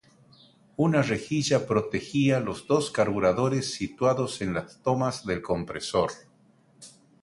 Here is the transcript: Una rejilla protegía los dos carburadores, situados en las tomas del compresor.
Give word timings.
Una 0.77 1.03
rejilla 1.03 1.67
protegía 1.67 2.39
los 2.39 2.65
dos 2.65 2.89
carburadores, 2.89 3.71
situados 3.75 4.41
en 4.41 4.55
las 4.55 4.81
tomas 4.81 5.27
del 5.27 5.43
compresor. 5.43 6.11